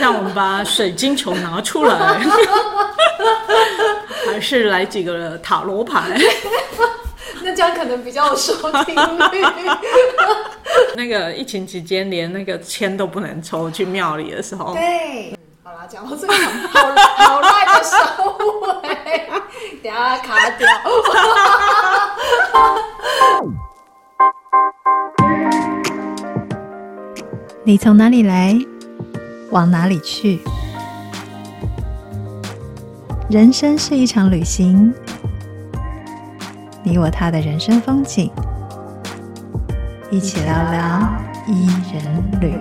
[0.00, 1.94] 让我们把水晶球拿出来，
[4.32, 6.18] 还是来几个塔罗牌？
[7.44, 9.44] 那这样可能比较有收 听率。
[10.96, 14.72] 那个疫情期间，连那个签都不能抽，去庙里的时候。
[14.72, 16.80] 对，好啦，讲到这个好
[17.16, 17.96] 好烂的收
[18.82, 19.28] 尾，
[19.82, 20.66] 等下卡掉。
[27.62, 28.56] 你从哪里来，
[29.50, 30.40] 往哪里去？
[33.28, 34.92] 人生是一场旅行。
[36.82, 38.30] 你我他的人生风景，
[40.10, 41.12] 一起聊聊
[41.46, 42.54] 伊人旅。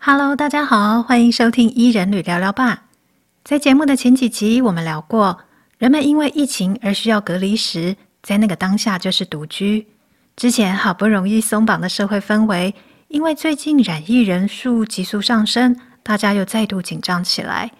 [0.00, 2.87] Hello，大家好，欢迎收听伊人旅聊聊吧。
[3.44, 5.38] 在节目的前几集，我们聊过，
[5.78, 9.86] 人们因为疫情而需要隔离时，在那个当下就是独居。
[10.36, 12.74] 之前好不容易松绑的社会氛围，
[13.08, 17.70] 因为最近染疫人数急速上升，大家又再度紧张起来。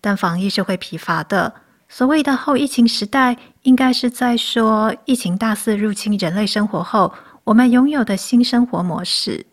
[0.00, 1.52] 但防疫是会疲乏的。
[1.90, 7.12] 所谓的后疫情时代，应该是在说疫情大肆入侵人类生活后，
[7.44, 9.44] 我们拥有的新生活模式。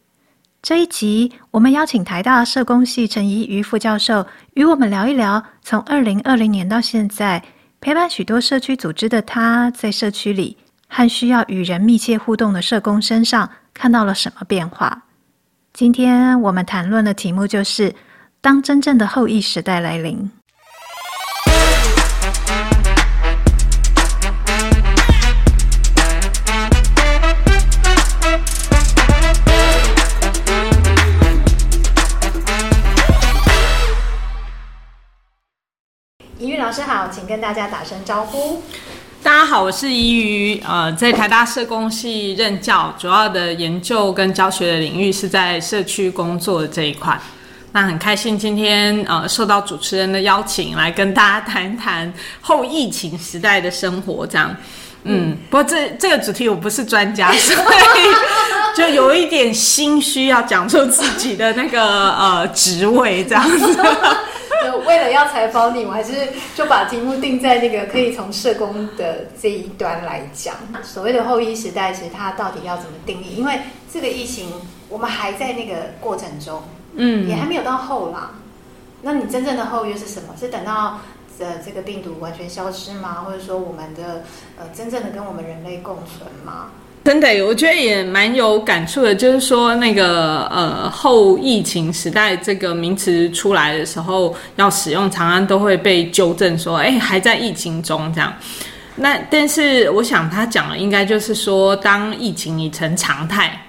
[0.65, 7.43] 这一集，我们邀请台大社工系陈怡瑜副教授与我们聊一聊，从二零二零年到现在，
[7.79, 10.57] 陪伴许多社区组织的他，在社区里。
[10.87, 15.03] 和需要与人密切互动的社工身上看到了什么变化？
[15.71, 17.93] 今天我们谈论的题目就是：
[18.41, 20.31] 当真正的后疫时代来临。
[36.75, 38.61] 师好，请跟大家打声招呼。
[39.23, 47.17] 大家好，我是怡瑜，呃，在台大社工系任教，主要的研究跟教学的领域是在社区工作的这一块。
[47.71, 54.53] 那很开心今天呃受到主持人的邀请，来跟大家谈谈后疫情时代的生活，这样。
[55.05, 63.79] 嗯，不过这这个主题我不是专家，所以就有一点心虚，要讲出自己的那个呃职位这样子。
[64.87, 66.11] 为了要采访你，我还是
[66.55, 70.55] 就把题目定在那个可以从社工的这一端来讲。
[70.83, 73.35] 所谓的后疫时代，其实它到底要怎么定义？
[73.35, 73.59] 因为
[73.91, 74.51] 这个疫情，
[74.89, 76.63] 我们还在那个过程中，
[76.95, 78.31] 嗯，也还没有到后啦。
[79.01, 80.29] 那你真正的后又是什么？
[80.39, 80.99] 是等到
[81.39, 83.25] 呃这个病毒完全消失吗？
[83.25, 84.23] 或者说我们的
[84.57, 86.67] 呃真正的跟我们人类共存吗？
[87.03, 89.13] 真的，我觉得也蛮有感触的。
[89.13, 98.33] 就是说，那个呃，后疫情时代这个名词出来的时候，要使用，常常都会被纠正说，哎，还在疫情中这样。
[98.95, 103.61] 那但是，我想他讲的应该就是说，当疫情已成常态，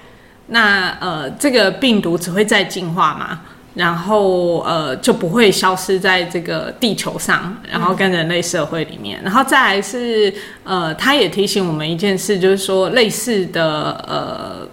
[0.47, 3.41] 那呃，这个病毒只会再进化嘛。
[3.77, 10.33] 然后呃就不会消失在这个地球上，然后跟人类社会里面，然后再来是
[10.65, 14.67] 呃，他也提醒我们一件事，就是说类似的呃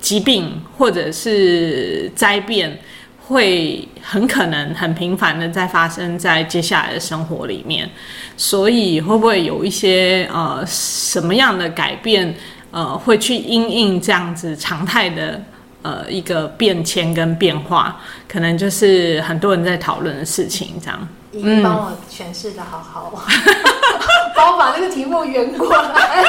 [0.00, 2.80] 疾病或者是灾变
[3.28, 7.88] 会很可能很频繁的在发生在接下来的生活里面，
[8.36, 12.34] 所以会不会有一些呃什么样的改变
[12.72, 15.40] 呃会去因应这样子常态的？
[15.82, 21.08] 呃，一个变迁跟变化，可能就是很多人在讨论的事情，这样。
[21.30, 23.12] 你帮我诠释的好好，
[24.34, 26.24] 帮、嗯、我把这个题目圆过来。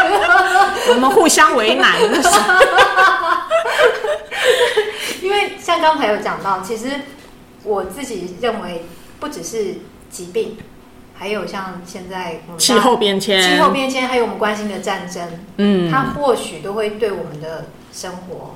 [0.89, 1.99] 我们互相为难。
[5.21, 6.87] 因为像刚才有讲到，其实
[7.63, 8.85] 我自己认为，
[9.19, 9.77] 不只是
[10.11, 10.57] 疾病，
[11.15, 15.27] 还有像现在气候变迁、气候变迁，还有我们关心的战争，
[15.57, 18.55] 嗯，它或许都会对我们的生活。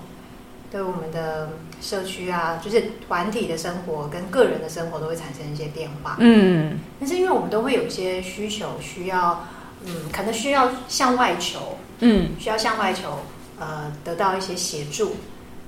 [0.73, 1.50] 对我们的
[1.84, 6.17] 社区啊，就是团体的生活跟个人的生活都会产生一些变化。
[6.19, 9.47] 嗯，但是因为我们都会有一些需求，需要
[9.85, 13.20] 嗯，可能需要向外求，嗯，需要向外求，
[13.59, 15.16] 呃，得到一些协助。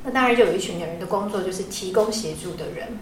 [0.04, 2.98] 那当然就有一群人的工作就是提供协助的人。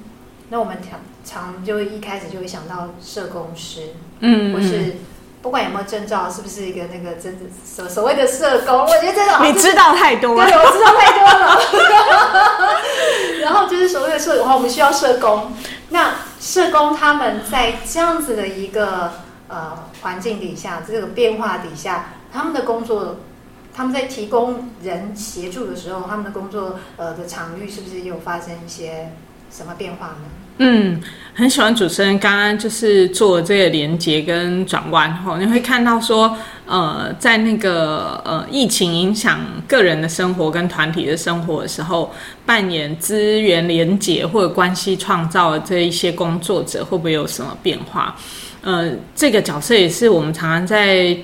[0.50, 4.96] 那我们常常就一开始就会想到社工师，嗯，或是。
[5.44, 8.80] 不管有没有证照，是不是一个那个真的所所谓的社工？
[8.80, 11.60] 我觉得这种你知道太多了，对，我知道太多了。
[13.44, 15.52] 然后就是所谓的社工，我们需要社工。
[15.90, 19.12] 那社工他们在这样子的一个
[19.50, 23.18] 呃环境底下，这个变化底下，他们的工作，
[23.76, 29.12] 他们在提供人协助的时候，他们的工作呃的场域是不是有发生一些
[29.52, 30.24] 什么变化呢？
[30.58, 31.02] 嗯，
[31.34, 42.14] 很喜欢主持人刚刚就是做这个连接跟转弯哈，你会看到说，呃，在那个呃疫情影响个人的生活跟团体的生活的时候，
[42.46, 48.16] 扮演资源连接或者关系创造这一些工作者会不会有什么变化？
[48.62, 51.18] 呃，这个角色也是我们常常在。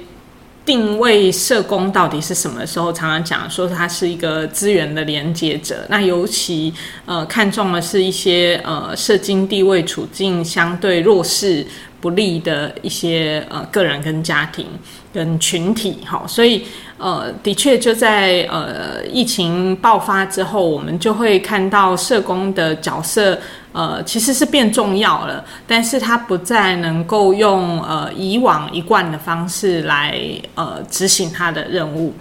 [0.69, 2.93] 定位社工到底是什么时候？
[2.93, 5.83] 常常讲说他是一个资源的连接者。
[5.89, 6.71] 那尤其
[7.07, 11.65] 呃看重的是一些呃社经地位处境相对弱势
[11.99, 14.67] 不利的一些呃个人跟家庭
[15.11, 15.97] 跟群体。
[16.05, 16.63] 哈，所以
[16.99, 23.39] 呃的确就在呃疫情爆发之后，我们就会看到社工的角色。
[23.71, 30.19] 呃，其实是变重要了，但是它不再能够用呃以往一贯的方式来
[30.55, 32.13] 呃执行它的任务。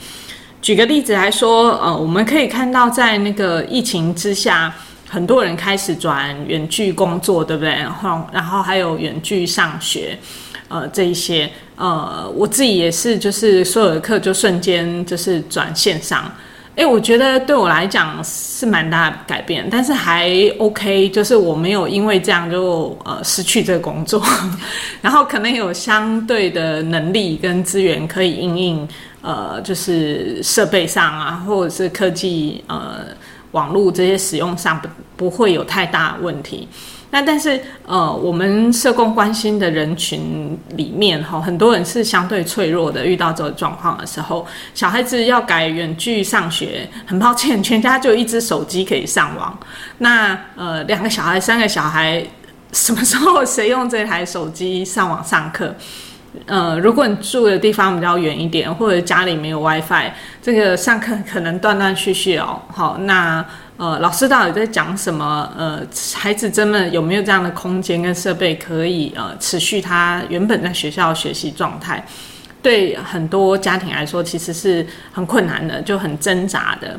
[0.61, 4.75] 举个例子来说，呃，我们可以看到在那个疫情之下，
[5.09, 7.71] 很多人开始转远距工作，对不对？
[7.71, 10.19] 然后，然后还有远距上学，
[10.69, 16.31] 呃，这一些，呃，我自己也是，就是所有的课就瞬间就是转线上。
[16.79, 24.23] 哎，我觉得对我来讲是蛮大的改变，但是还 OK，就是我没有因为这样就呃失去这个工作，
[25.03, 28.89] 然后可能有相对的能力跟资源可以应应
[29.23, 33.07] 呃，就是设备上啊，或者是科技呃
[33.51, 36.69] 网络这些使用上不不会有太大问题。
[37.11, 43.07] 那但是呃，我们社工关心的人群里面哈，很多人是相对脆弱的。
[43.07, 49.59] 遇到这个状况的时候，小孩子要改远距上学，很抱歉，全家就一只手机可以上网。
[49.99, 52.23] 那呃，两个小孩、三个小孩，
[52.73, 55.75] 什么时候谁用这台手机上网上课？
[56.45, 60.13] 呃，如果你住的地方比较远一点，或者家里没有 WiFi，
[60.43, 62.61] 这个上课可能断断续续哦。
[62.71, 63.43] 好，那。
[63.79, 65.49] 呃，老师到底在讲什么？
[65.57, 65.81] 呃，
[66.13, 72.05] 孩子真的有没有这样的空间跟设备可以呃持续他原本在学校学习状态？
[72.61, 76.99] 对很多家庭来说，其实是很困难的，就很挣扎的。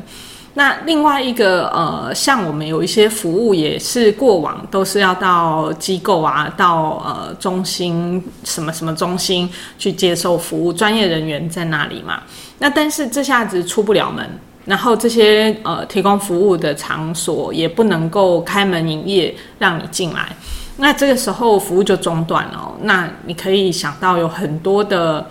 [0.54, 9.48] 那另外一个呃，像我们有一些服务，也是过往都是要到机构啊，到呃中心什么什么中心
[9.78, 12.22] 去接受服务，专业人员在那里嘛。
[12.58, 14.26] 那但是这下子出不了门。
[14.70, 20.28] 然后这些呃提供服务的场所也不能够开门营业让你进来，
[20.76, 22.72] 那这个时候服务就中断了。
[22.82, 25.28] 那你可以想到有很多的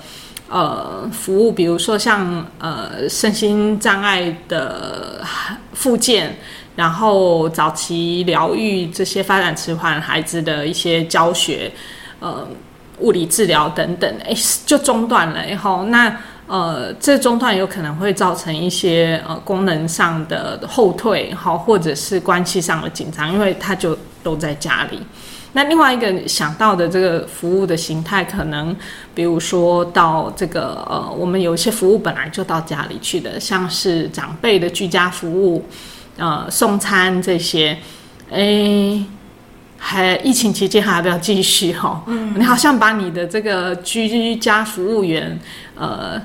[0.49, 5.21] 呃服务，比如说像呃身心障碍的
[5.71, 6.37] 复健，
[6.75, 11.71] 然后早期疗愈这些发展迟缓孩子的一些教学，
[12.19, 12.45] 呃
[12.97, 14.33] 物理治疗等等，哎
[14.65, 15.41] 就中断了。
[15.47, 16.13] 然后那。
[16.49, 24.99] 呃，这中断有可能会造成一些呃功能上的后退，好，或者是关系上的紧张，因为他就都在家里。
[25.53, 28.75] 那另外一个想到的这个服务的形态，可能
[29.13, 35.63] 比如说到这个呃，我们有一些服务本来就到家里去的，像是长辈的居家服务，
[36.17, 37.77] 呃，送餐这些，
[38.31, 39.05] 诶，
[39.77, 41.73] 还疫情期间还要不要继续？
[41.73, 45.39] 哈，嗯，你好像把你的这个居家服务员，
[45.75, 46.19] 呃。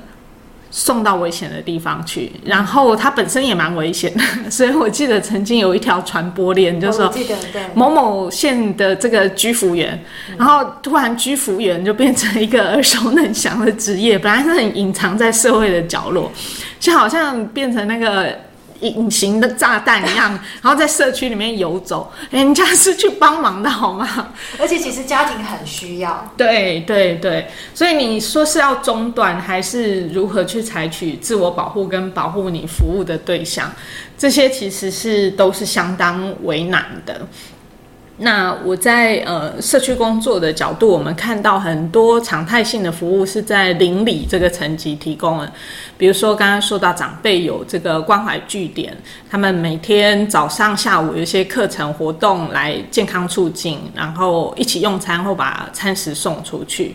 [0.77, 7.15] 送到危险的地方去，然后它本身也蛮危险的， 所以我记得曾经有一条传播链，就是说
[7.75, 9.97] 某某县的这个居服员，
[10.37, 16.29] 然后突然居服员就变成一个耳熟能详的职业，本来是很隐藏在社会的角落，
[16.81, 18.37] 就好像变成那个。
[18.81, 20.31] 隐形的炸弹一样，
[20.63, 24.29] 然后在社区里面游走，人家是去帮忙的好吗？
[24.59, 26.31] 而且其实家庭很需要。
[26.37, 33.73] 对对对，所以你说是要中断，还是如何去采取自我保护跟保护你服务的对象？
[34.17, 37.27] 这些其实是都是相当为难的。
[38.19, 45.53] 那我在呃社区工作的角度，我们看到很多常态性的服务是在邻里这个层级提供的，
[45.99, 48.97] 比如说刚刚说到长辈有这个关怀据点，
[49.29, 56.95] 他们每天早上下午有一些课程活动来健康促进，然后一起用餐或把餐食送出去。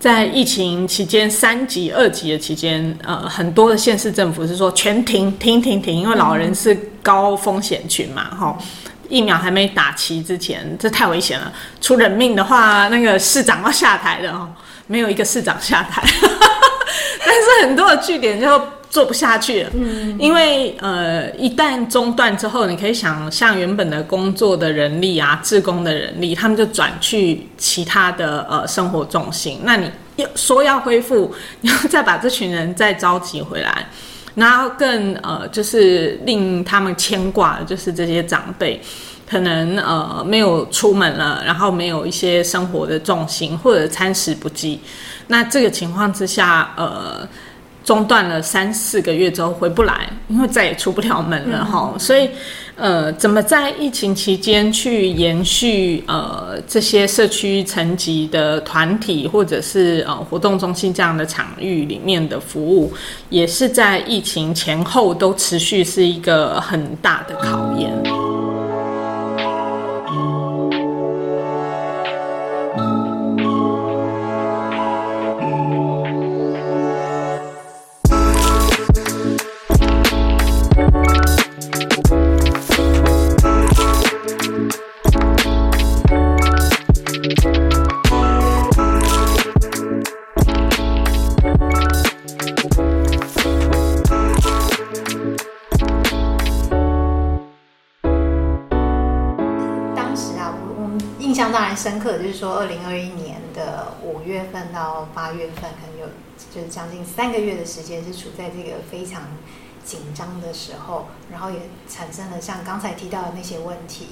[0.00, 8.58] 在疫情期间三级、二级的期间，呃，很多的县市政府是说全停、停、停、停，因为老人是高风险群嘛，哈。
[9.10, 11.52] 疫苗还没打齐之前，这太危险了。
[11.82, 14.48] 出人命的话，那个市长要下台的哦。
[14.86, 16.02] 没有一个市长下台，
[17.24, 19.70] 但是很多的据点就做不下去了。
[19.74, 29.60] 嗯，因为呃，一旦中断之后，你可以想象原本的工作的人力啊，志工的人力，他们就转去其他的呃生活重心。
[29.62, 33.86] 那你要说要恢复，你要再把这群人再召集回来。
[34.40, 38.80] 那更呃，就是令他们牵挂的就是这些长辈，
[39.28, 44.80] 可能呃没有出门了，然后没有一些生活的重心，或者餐食不继，
[45.26, 47.28] 那这个情况之下，呃。
[47.90, 51.98] 中断了三四个月之后回不来，因为再也出不了门了哈、嗯。
[51.98, 52.30] 所以，
[52.76, 62.92] 呃，怎么在疫情期间去延续呃这些社区层级的团体或者是呃活动中心这样的场域里面的服务，
[63.28, 68.29] 也是在疫情前后都持续是一个很大的考验。
[102.60, 106.06] 二零二一年的五月份到八月份，可能有
[106.52, 109.22] 就是将近三个月的时间是处在这个非常
[109.82, 111.56] 紧张的时候，然后也
[111.88, 114.08] 产生了像刚才提到的那些问题。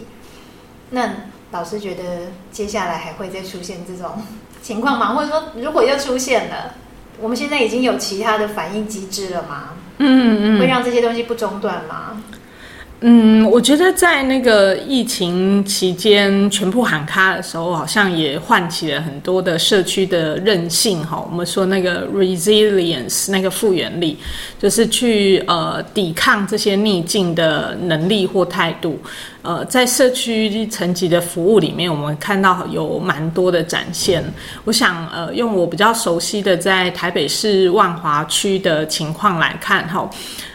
[0.89, 1.11] 那
[1.51, 4.23] 老师觉得接下来还会再出现这种
[4.63, 5.15] 情况吗？
[5.15, 6.75] 或者说，如果又出现了，
[7.21, 9.75] 我们现在已经有其他的反应机制了吗？
[9.99, 12.23] 嗯嗯，会让这些东西不中断吗？
[13.01, 21.25] 嗯，我觉得在那个疫情期间全部喊卡的时候，好像也唤起了很多的社区的韧性哈。
[21.31, 24.19] 我们说那个 resilience，那个复原力，
[24.59, 29.01] 就是去呃抵抗这些逆境的能力或态度。
[29.43, 34.23] 呃，在社区层级的服务里面，我们看到有蛮多的展现。
[34.65, 40.11] 我想呃，用我比较熟悉的在台北市万华区的情况来看哈。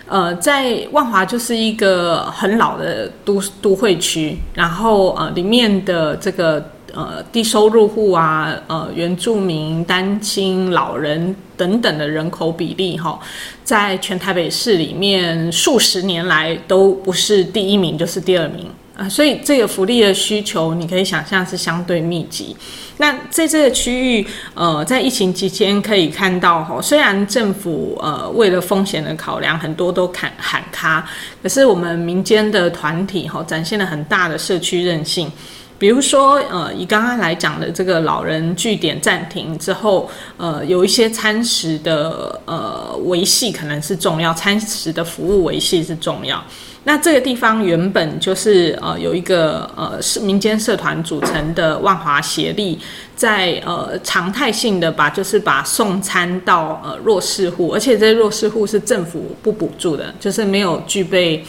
[0.07, 13.17] 呃，在万华就是一个很老的都都会区，然后呃，里面的这个呃低收入户啊，呃原住民、单亲、老人等等的人口比例哈，
[13.63, 18.67] 在全台北市里面数十年来都不是第一名就是第二名。
[18.95, 22.55] 啊，所以这个福利的需求，你可以想象是相对密集。
[23.03, 31.05] 那在这个区域，呃，在疫情期间可以看到，哈，虽然政府呃为了风险的考量，很多都喊喊卡，
[31.41, 35.29] 可是我们民间的团体哈，展现了很大的社区韧性。
[35.77, 46.41] 比如说，呃，以刚刚来讲的这个老人据点暂停之后，呃，有一些餐食的呃维系可能是重要，餐食的服务维系是重要。
[46.85, 52.77] 那这个地方原本就是呃有一个呃是民间社团组成的万华协力，
[53.15, 61.43] 在呃常态性的把就是把送餐到呃弱势户，而且这弱势户是政府不补助的，就是没有具备。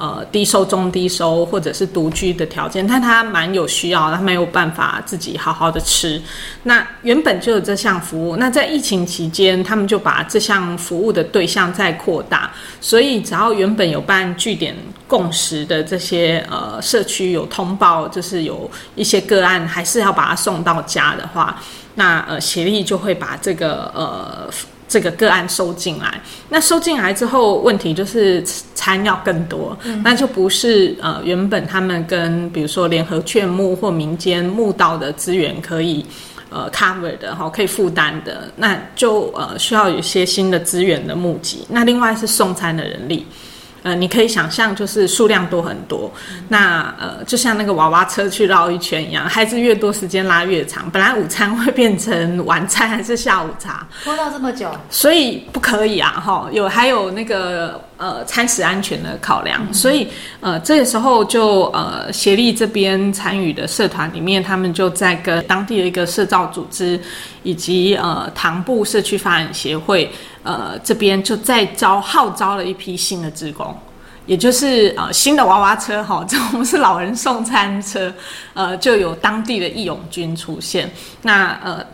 [0.00, 6.18] 呃，低收、中低收或者是独居的条件，但他蛮有需要，他没有办法自己好好的吃。
[6.62, 12.50] 那原本就有这项服务，那在疫情期间，他们就把这项服务的对象再扩大。
[12.80, 14.74] 所以，只要原本有办据点
[15.06, 21.60] 共识的这些呃社区有通报，就是有一些个案还是要把它送到家的话，
[21.96, 24.48] 那呃协力就会把这个呃。
[24.90, 28.42] 这个个案收进来，那收进来之后，问题就是
[28.74, 36.04] 餐要更多，嗯、那就不是呃原本他们跟比如说联合劝募或民间募到的资源可以
[36.50, 41.64] 呃 cover 的哈，可以负担的，那就呃需要有一些新的资源的募集。
[41.68, 43.24] 那另外是送餐的人力。
[43.82, 50.90] 呃，你可以想象，就是数量多很多，嗯、那呃，就像那个娃娃车去绕一圈一样，孩子越多，时间拉越长。
[50.90, 56.10] 本来午餐会变成晚餐还是下午茶，拖到这么久，所以不可以啊！
[56.12, 60.08] 哈，有还有那个呃餐食安全的考量，嗯、所以
[60.40, 66.98] 呃这个时候就呃协力这边参与的社团里面，他们就在跟当地的一个社造组织
[67.42, 70.10] 以及呃唐部社区发展协会。
[70.42, 73.76] 呃，这边就在招号召了一批新的职工，
[74.24, 78.10] 也就是呃新的娃娃车哈， 这我们是老人送餐车，
[78.54, 80.90] 呃，就有当地的义勇军出现。
[81.20, 81.84] 那呃，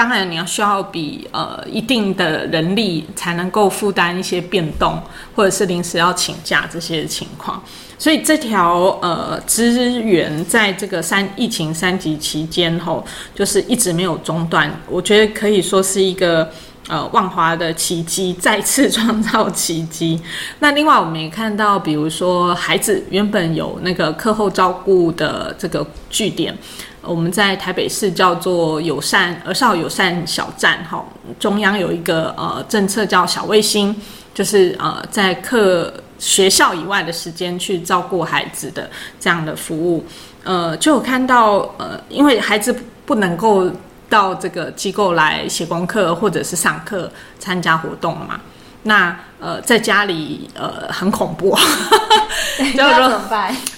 [0.00, 4.98] 当然你要需要比呃一定的人力才能够负担一些变动，
[5.36, 7.62] 或者是临时要请假这些情况。
[7.98, 13.04] 所以这条呃资源在这个三疫情三级期间吼，
[13.34, 14.74] 就是一直没有中断。
[14.88, 16.50] 我觉得可以说是一个。
[16.90, 20.20] 呃，万华的奇迹再次创造奇迹。
[20.58, 26.52] 那另外，我们也看到，比如说孩子原本有那个课后照顾的这个据点，
[27.00, 31.04] 我们在台北市叫做友善儿少友善小站，哈，
[31.38, 33.94] 中央有一个呃政策叫小卫星，
[34.34, 40.04] 就是呃在课学校以外的时间去照顾孩子的这样的服务。
[40.42, 42.74] 呃，就有看到呃，因为孩子
[43.06, 43.70] 不能够
[44.10, 48.38] 到这个机构来写功课或者是上课参加活动嘛。
[48.82, 51.56] 那呃，在家里呃很恐怖？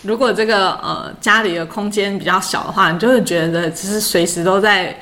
[0.03, 4.97] 如果这个呃家里的空间比较小的话，你就会觉得只是随时都在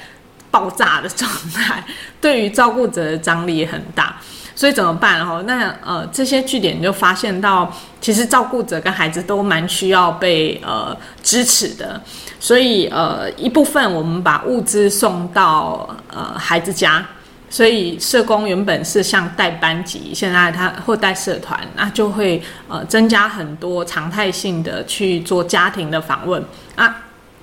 [0.51, 1.85] 爆炸的状态，
[2.21, 4.17] 对于照顾者的张力也很大。
[4.61, 5.27] 所以怎么办？
[5.27, 11.99] 哦，那呃这些据点就发现到，其实照顾者跟孩子都蛮需要被呃支持的。
[12.39, 17.03] 所以呃一部分我们把物资送到呃孩子家。
[17.49, 26.45] 所以社工原本是像带班级，现在他或带社团，那就会呃增加很多常态性的去做家庭的访问
[26.77, 26.97] 啊，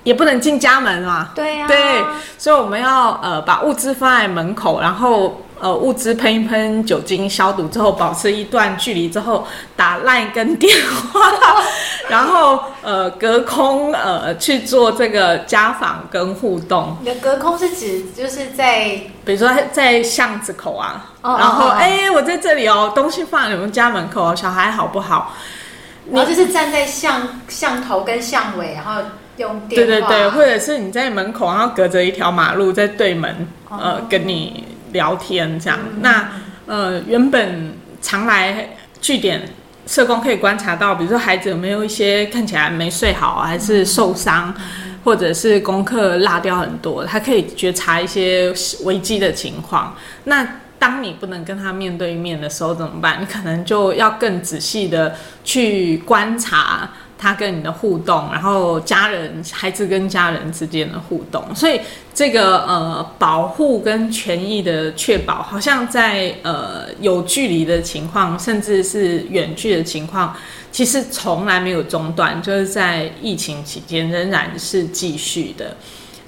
[0.04, 1.30] 也不能进家门嘛。
[1.34, 1.66] 对呀、啊。
[1.66, 2.04] 对，
[2.38, 5.42] 所以我们要呃把物资放在门口，然后。
[5.60, 10.72] 呃，物资喷一喷酒精消毒之后，保持一段距离之后，打 LINE 跟电
[11.12, 11.20] 话，
[12.08, 16.96] 然后呃隔空呃去做这个家访跟互动。
[17.00, 25.34] 你的隔空是指就是在，比如说在巷子口啊，哦、然后哎、欸、我在这里哦，东西放在你们家门口，小孩好不好？
[26.12, 29.02] 然后就是站在巷巷头跟巷尾，然后
[29.38, 29.86] 用电话。
[29.86, 34.67] 对对对，或者是你在门口，然后隔着一条马路在对门呃、哦、跟你。
[34.92, 36.28] 聊天这样，那
[36.66, 39.42] 呃，原本常来据点
[39.86, 44.54] 社工可以观察到，比如说孩子有没有一些看起来没睡好，还是受伤，
[45.04, 48.52] 或者是功课落掉很多，他可以觉察一些
[48.84, 49.96] 危机的情况。
[50.24, 50.46] 那
[50.78, 53.20] 当你不能跟他面对面的时候怎么办？
[53.20, 56.90] 你可能就要更仔细的去观察。
[57.18, 61.80] 他跟你的互动，然后家人、孩子跟家人之间的互动，所以
[62.14, 70.36] 这个呃保护跟权益的确保，好像在呃有距离的情况，甚至是远距的情况，
[70.70, 75.76] 其实从来没有中断，就是在疫情期间仍然是继续的。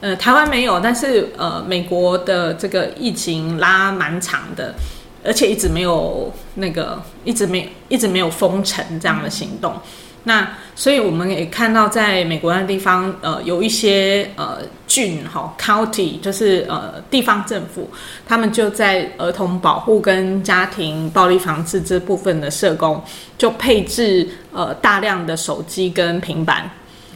[0.01, 4.75] 呃，台湾没有，但是呃美国的这个疫情拉蛮长的，
[5.23, 9.75] 而且一直没有那个一直没一直没有封城这样的行动。
[10.25, 17.91] 那所以我们也看到，在美国那地方，呃，有一些呃郡哈 county，就是呃地方政府，
[18.29, 23.03] 他们就在儿童保护跟家庭暴力防治这部分的社工，
[23.39, 26.71] 就配置呃大量的手机跟平板，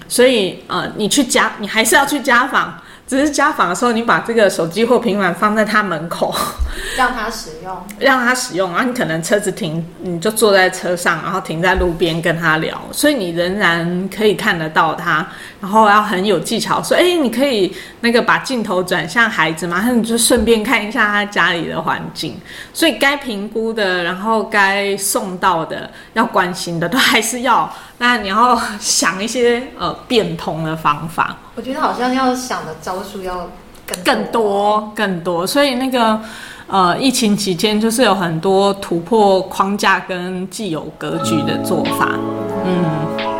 [0.08, 2.80] 所以呃你去家，你还是要去家访。
[3.06, 6.34] 只是家访的时候，你把这个手机或平板放在他门口，
[6.96, 8.72] 让他使用，让他使用。
[8.72, 15.26] 然后你可能车子停，你就坐在车上，然后停在路边跟他聊，所以你仍然可以看得到他。
[15.60, 22.38] 然后要很有技巧，说：“哎，你可以那个把镜头转向孩子吗？”那你就顺便看一下他家里的环境。
[22.72, 27.70] 所以该评估的，然后该送到的，要关心的，都还是要。
[28.06, 31.34] 那你要想一些呃变通的方法。
[31.54, 33.48] 我觉得好像要想的招数要
[34.04, 36.20] 更多更多更多，所以那个
[36.66, 42.10] 呃疫情期间就是有很多突破框架跟既有格局的做法，
[42.66, 43.33] 嗯。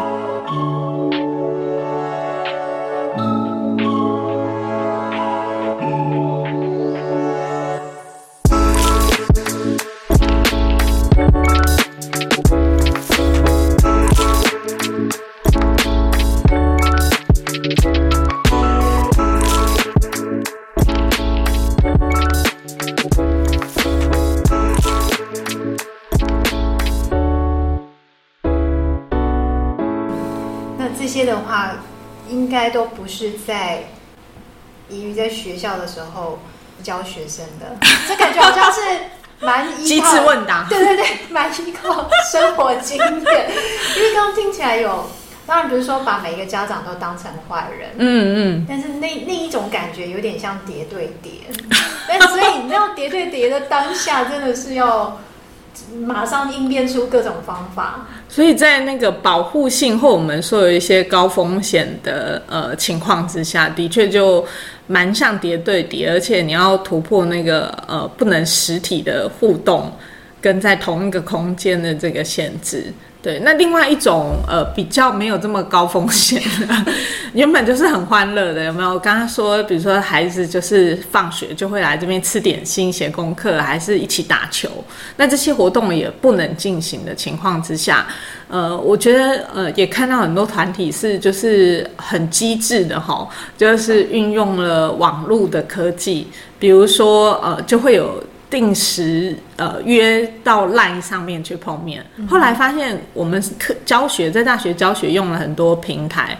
[32.28, 33.84] 应该都不是在
[34.88, 36.38] 宜于在学校的时候
[36.82, 37.76] 教学生的，
[38.08, 38.80] 这感觉好像是
[39.40, 43.50] 蛮依靠问答， 对对对，蛮依靠生活经验。
[43.96, 45.10] 因为刚刚听起来有，
[45.46, 51.32] 当然不是说把每一个家长都当成坏人，嗯嗯，但是那那一种感觉有点像叠对叠，
[52.08, 55.18] 但所以你要叠对叠的当下，真的是要。
[56.06, 64.44] 马上应变出各种方法，所以在那个保护性或我们说有一些高风险的呃情况之下，的确就
[64.86, 69.90] 蛮像叠对叠，而且你要突破那个呃不能实体的互动，
[70.40, 72.92] 跟在同一个空间的这个限制。
[73.24, 76.42] 对，那另外一种呃比较没有这么高风险，
[77.32, 78.98] 原本就是很欢乐的，有没有？
[78.98, 84.68] 刚刚说，比如说孩子就是放学就会来这边吃点心、写功课，还是一起打球。
[85.16, 88.06] 那这些活动也不能进行的情况之下，
[88.46, 96.26] 呃，我觉得呃也看到很多团体是就是很机智的哈，就是运用了网络的科技，
[96.58, 98.22] 比如说呃就会有。
[98.54, 102.06] 定时呃约到 LINE 上面去碰面。
[102.28, 106.38] 后来发现我们课教学在大学教学用了很多平台。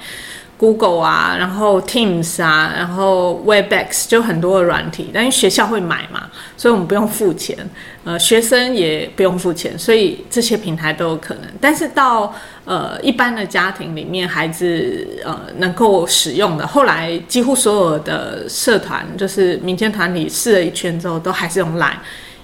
[0.57, 7.59] Google 啊，然后 Teams 啊，然后 Webex 就很多的软体，但是学校会买嘛，所以我们不用付钱，
[8.05, 11.43] 呃，学生也不用付钱，所以这些平台都有可能。
[11.61, 12.33] 但是到
[12.65, 21.97] 呃一般的家庭里面，孩子呃能够使用的，后来几乎所有的社团，就是民间团体试了一圈之后，都还是用 Line，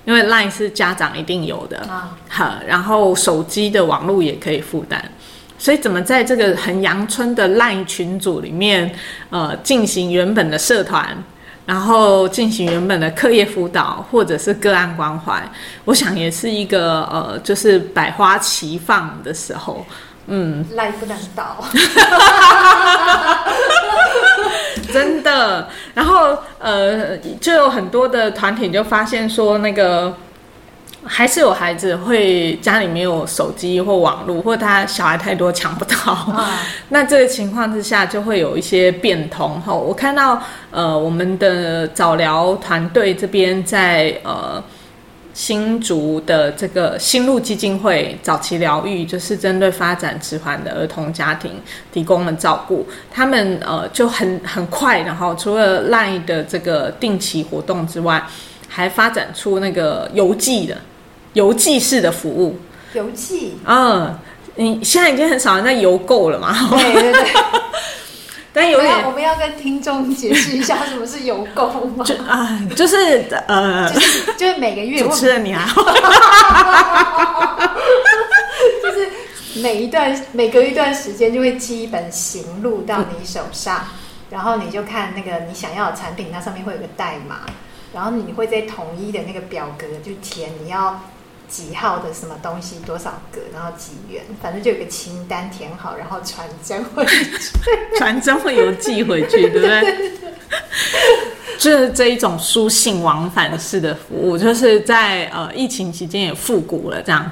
[0.04, 5.02] 因为 Line 是家长一定有的啊，好，然后手机的网络也可以负担。
[5.58, 8.94] 所以怎么在这个很阳春的 LINE 群组里面，
[9.28, 11.06] 呃，进行原本的社团，
[11.66, 15.42] 然后进行原本的课业辅导，或者是个案关怀，
[15.84, 19.84] 我想也是一个呃，就是百花齐放的时候。
[20.30, 21.62] 嗯，LINE 不能倒，
[24.92, 25.68] 真的。
[25.94, 30.14] 然后呃，就有很多的团体就发现说那个。
[31.02, 36.12] 还是有孩子会家里没有手机或网络，或他小孩太多抢不到。
[36.12, 39.58] 啊、 那这个情况之下，就会有一些变通。
[39.62, 40.38] 哈，我看到
[40.70, 44.62] 呃，我们的早疗团队这边在呃
[45.32, 51.52] 新竹的这个新路基金会早期疗愈，就是针对发展迟缓的儿童家庭
[51.92, 52.86] 提供了照顾。
[53.12, 58.26] 他们呃就很很快，然后除了 LINE 的这个定期活动之外，
[58.68, 60.76] 还发展出那个邮寄的。
[61.34, 62.58] 邮寄式的服务，
[62.92, 64.18] 邮寄，嗯，
[64.56, 66.52] 你现在已经很少人在邮购了嘛？
[66.70, 67.22] 对对对。
[68.60, 72.04] 但有点，我们要跟听众解释一下什么是邮购吗？
[72.04, 75.82] 就啊，就是呃，就是就是每个月， 主持人你还好，
[78.82, 79.08] 就是
[79.62, 83.86] 每一段每隔一段时间就会寄一本行录到你手上，嗯，
[84.28, 87.46] 然后你就看那个你想要的产品，它上面会有个代码，
[87.94, 91.00] 然后你会在统一的那个表格就填你要。
[91.50, 97.26] 几号的什么东西多少个，然后几元，反正就有个清单填好，然后传真回去，
[97.98, 100.12] 传真会邮寄回去，对不对？
[101.58, 107.30] 就是这一种书信往返式的服务，就是在呃疫情期间也复古了，这样。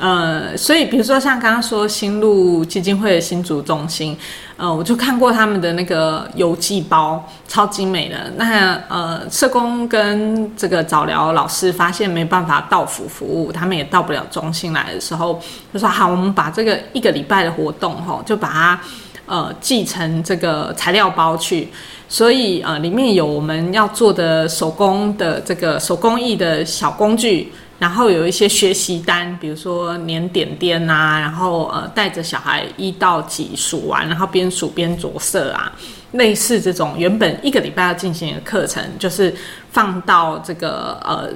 [0.00, 4.16] 呃，所以比如说像刚刚说新路基金会的新竹中心，
[4.56, 8.16] 呃，我就看过他们的那个邮寄包，超精美的。
[8.36, 15.38] 那呃，社工跟这个早疗老师发现没办法到府服务，他们也到不了中心来的时候，
[15.70, 18.80] 就说好，我们把这个一个礼拜的活动齁，就把它
[19.26, 21.68] 呃寄成这个材料包去。
[22.08, 27.52] 所以呃，里面有我们要做的手工的这个手工艺的小工具。
[27.80, 35.72] 然后有一些学习单，比如说粘点点啊，然后呃带着小孩一到几数完，然后边数边着色啊，
[36.12, 39.34] 类似这种原本一个礼拜要进行的课程，就是
[39.72, 41.30] 放到这个呃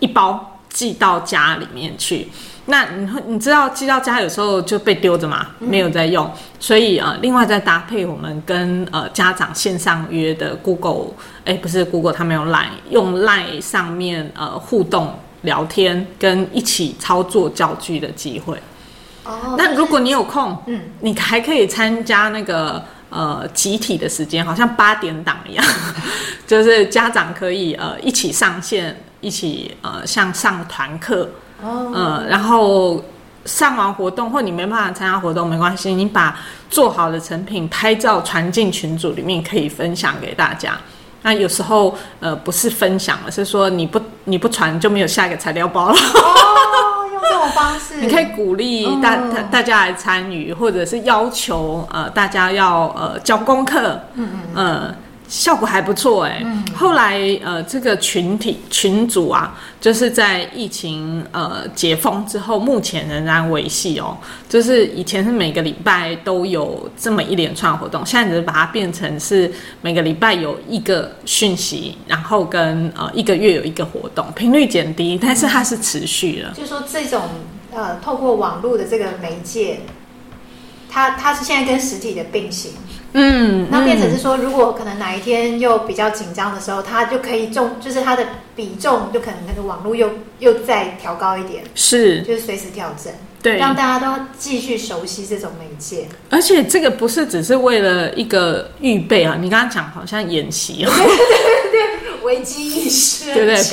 [0.00, 2.28] 一包寄到家里面去。
[2.64, 11.12] 那你你知道寄到家有时候就被丢着嘛，没有在用，所以呃另外再搭配我们跟呃家长线上约的 Google，
[11.44, 15.14] 哎不是 Google，他们用 Line，用 Line 上面呃互动。
[15.42, 18.60] 聊天跟一起操作教具的机会。
[19.24, 25.64] 哦，那如果你有空，嗯，你还可以参加那个呃集体的时间，好像八点档一样，
[26.46, 31.28] 就是家长可以呃一起上线，一起呃像上团课，
[31.62, 33.04] 哦，呃，然后
[33.44, 36.38] 上完活动或你没办法参加活动没关系，你把
[36.70, 40.78] 做好的成品拍照传进群组里面，可以分享给大家。
[41.22, 45.94] 那有时候，呃，不是分享，而是说你不你不传就没有下一个材料包了。
[45.94, 54.00] 哦，用这种方式， 你可以鼓励大大大家来参与，或者是要求呃大家要呃交功课。
[54.14, 54.94] 嗯嗯嗯。
[55.28, 64.16] 效果还不错哎、欸嗯，后来呃这个群体群组啊，就是在疫情呃解封之后，目前仍然维系哦。
[64.48, 76.48] 就是以前是每个礼拜都有这么一连串活动，现在只是把它变成是每个礼拜有一个讯息，然后跟呃一个月有一个活动，频率减低，但是它是持续的。
[76.48, 77.22] 嗯、就是说这种
[77.70, 79.80] 呃透过网络的这个媒介，
[80.88, 82.72] 它它是现在跟实体的并行。
[83.14, 93.10] 嗯，那变成是说，如果可能哪一天又比较紧张的时候，他就可以重，就是他的比重就可能那个网络又又再调高一点，是，就是随时调整，
[93.42, 96.06] 对，让大家都继续熟悉这种媒介。
[96.28, 103.64] 而且这个不是只是为了一个预备啊，你刚刚讲好像演习啊，对对对对，危机意识对对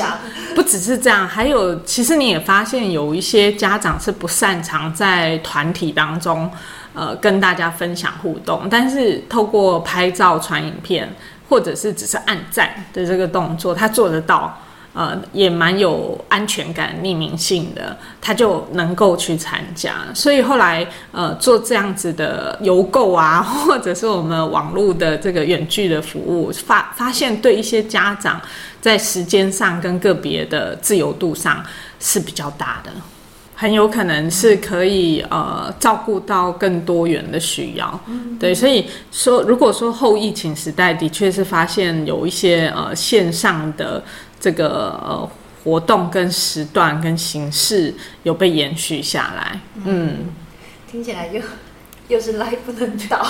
[0.56, 6.50] 不只是这样，还有其实你也发现有一些家长是不擅长在团体当中。
[6.95, 11.13] 呃，跟大家分享互动，但是透过拍照传影片，
[11.49, 14.58] 或者是只是按赞的这个动作，他做得到。
[14.97, 19.95] 呃，也蛮有安全感、匿名性的，他就能够去参加。
[20.13, 28.39] 所以后来，呃，做这样子的邮购啊， 或者是我们网络的这个远距的服务，发发现对一些家长
[28.79, 31.62] 在时间上跟个别的自由度上
[31.99, 32.89] 是比较大的，
[33.55, 37.99] 很有可能是可以呃照顾到更多元的需要。
[38.39, 44.03] 对，所以说，如果说后疫情时代的确是发现有一些呃线上的。
[44.37, 45.27] 这个呃
[45.63, 47.91] 活动跟时段跟形式
[48.21, 50.27] 有被延续下来，嗯，
[50.91, 51.41] 听起来又
[52.09, 53.25] 又是来不能倒，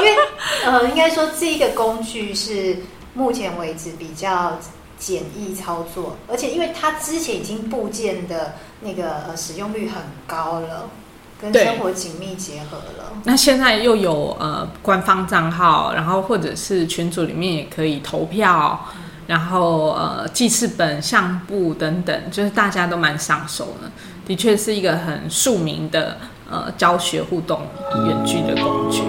[0.00, 0.16] 因为
[0.64, 2.78] 呃应该说这一个工具是
[3.14, 4.58] 目前为止比较
[4.98, 10.90] 简易操作，而且因为它之前已经部件的那个呃使用率很高了，
[11.40, 13.12] 跟生活紧密结合了。
[13.24, 18.78] 那现在又有呃官方账号，然后或者是群组里面也可以投票。
[19.28, 23.88] 然后呃，记事本、相簿等等，就是大家都蛮上手的，
[24.26, 26.18] 的确是一个很庶民的
[26.50, 27.60] 呃教学互动
[28.08, 29.02] 远距的工具。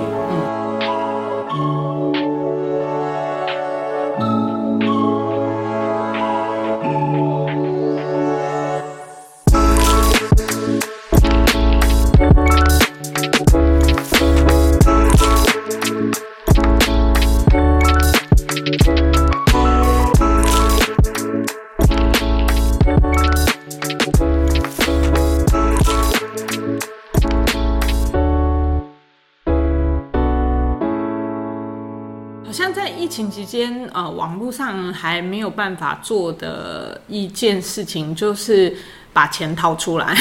[33.54, 38.76] 间呃，网络上还没有办法做的一件事情，就是
[39.13, 40.18] 把钱掏出来。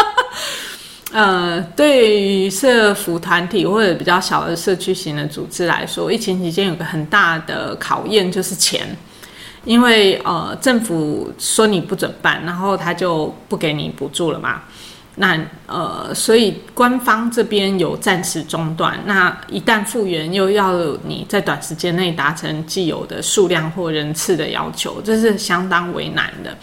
[1.12, 8.86] 呃，对于社福团体或者比较小的社区型的组织来说，疫情期间有个很大的考验就是钱，
[9.64, 14.62] 因为呃，政府说你不准办，然后他就不给你补助了嘛。
[15.16, 18.98] 那呃，所以官方这边有暂时中断。
[19.06, 20.74] 那一旦复原，又要
[21.06, 26.56] 你在短时间内达成既有的数量或人次的要求，这是相当为难的。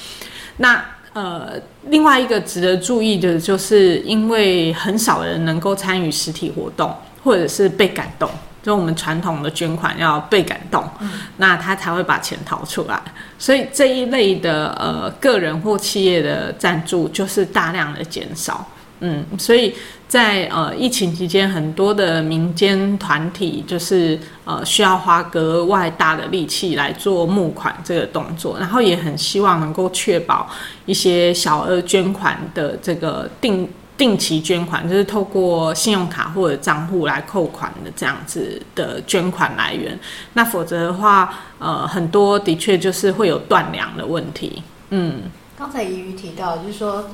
[0.58, 1.54] 那呃，
[1.88, 8.30] 另外一个值得注意的就是，因为很少人能够参与实体活动，或者是被感动。
[8.64, 13.00] 就我们传统的捐款要被感动，嗯、那他才会把钱掏出来。
[13.38, 18.66] 所以这一类的呃个人或企业的赞助就是大量的减少。
[19.02, 19.76] 嗯，所以
[20.08, 30.50] 在呃疫情期间，很多的民间团体就是呃需要花格外大的力气来做募款这个动作，然后也很希望能够确保
[30.86, 33.68] 一些小额捐款的这个定。
[33.96, 39.98] 定期捐款就是透过信用卡或者账户来扣款的这样子的捐款来源，
[40.34, 44.64] 那否则的话，呃，很多的确就是会有断粮的问题。
[44.90, 45.22] 嗯，
[45.56, 47.12] 刚才怡瑜提到，就是说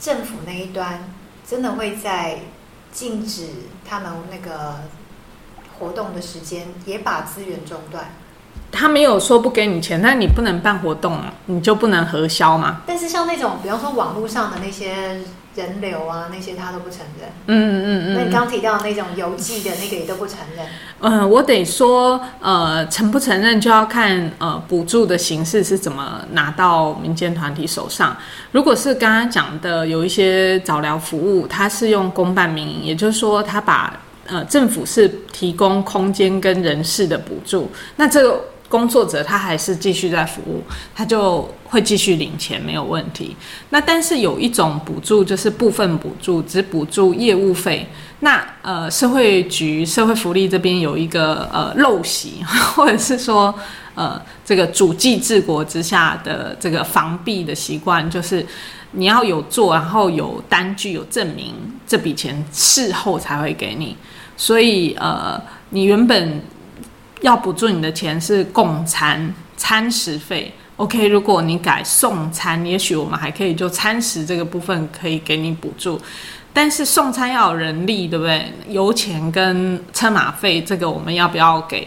[0.00, 1.04] 政府那一端
[1.46, 2.38] 真的会在
[2.90, 3.48] 禁止
[3.86, 4.76] 他们那个
[5.78, 8.12] 活动的时间，也把资源中断。
[8.72, 12.80] 他没有说不给你钱，但你不能办活动，你就不能核销吗？
[12.86, 15.20] 但是像那种，比方说网络上的那些。
[15.54, 17.28] 人流啊，那些他都不承认。
[17.46, 18.14] 嗯嗯嗯。
[18.14, 20.66] 那你刚提到的那种邮寄的那个也都不承认。
[21.00, 28.16] 嗯，我得说，呃，承不承认就要看呃补助的形式是怎么拿到民间团体手上。
[28.52, 38.40] 如果是刚刚讲的有一些早疗服务，它是用公办民营，也就是说，他把呃政府是提供空间跟人事的补助，那这个。
[38.72, 40.62] 工作者他还是继续在服务，
[40.94, 43.36] 他就会继续领钱，没有问题。
[43.68, 47.86] 那但是有一种补助，就是部分补助，只补助业务费。
[48.20, 52.42] 那呃，社会局社会福利这边有一个呃陋习，
[52.74, 53.54] 或者是说
[53.94, 58.46] 呃这个主计治国之下的这个防弊的习惯，就是
[58.92, 61.52] 你要有做，然后有单据有证明，
[61.86, 63.94] 这笔钱事后才会给你。
[64.34, 66.40] 所以呃，你原本。
[67.22, 71.08] 要补助你的钱是供餐餐食费，OK？
[71.08, 76.00] 如果你改送餐，也许我们还可以就餐食这个部分可以给你补助，
[76.52, 78.52] 但是送餐要有人力，对不对？
[78.68, 81.86] 油钱跟车马费，这个我们要不要给？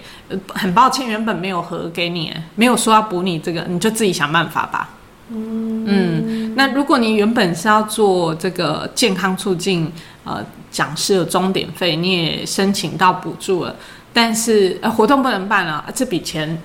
[0.53, 4.89] 很抱歉，原本没有核给你，没有说要补你这个，你就自己想办法吧。
[5.29, 9.91] 嗯嗯，那如果你原本是要做这个健康促进，
[10.23, 13.75] 呃，讲师的终点费，你也申请到补助了。
[14.15, 16.57] 但是呃，活动不能办了，这笔钱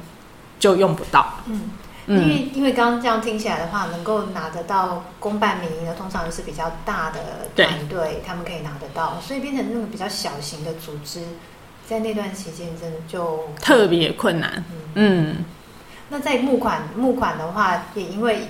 [0.61, 1.35] 就用不到。
[1.47, 1.63] 嗯，
[2.07, 7.19] 因为因为刚刚这样听起来的话，能够拿得到公办民营的，通常都是比较大的
[7.57, 11.25] 团队，他们可以拿得到，所以变成那种比较小型的组织，
[11.89, 14.65] 在那段期间真的就特别困难。
[14.95, 15.45] 嗯，嗯
[16.09, 18.47] 那在募款募款的话，也因为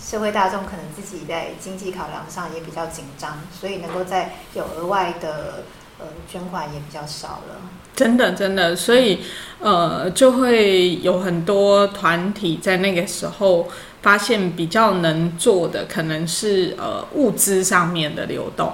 [0.00, 5.64] 社会大众可能自己在经济考量上也比较紧张，所以能够在有额外的
[5.98, 7.60] 呃捐款也比较少了。
[7.98, 9.18] 真的真的，所以
[9.58, 13.66] 呃就会有很多团体在那个时候
[14.02, 18.72] 发现比较能做的可能是呃物资上面的流动，